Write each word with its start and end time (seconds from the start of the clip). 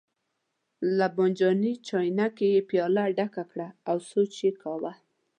له 0.97 1.07
بانجاني 1.15 1.73
چاینکې 1.87 2.47
یې 2.55 2.61
پیاله 2.69 3.03
ډکه 3.17 3.43
کړه 3.51 3.67
او 3.89 3.97
سوچ 4.11 4.33
یې 4.45 4.51
کاوه. 4.61 4.93